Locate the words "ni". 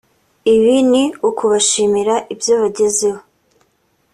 0.91-1.03